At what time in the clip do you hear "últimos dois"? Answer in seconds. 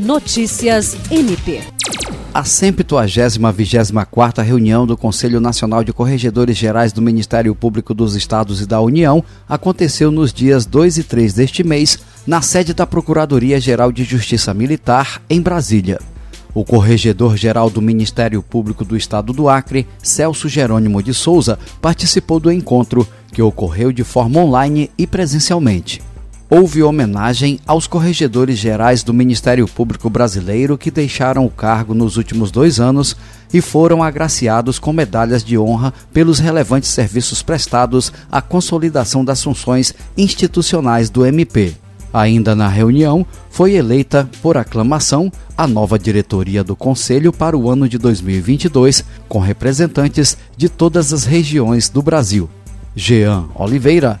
32.16-32.80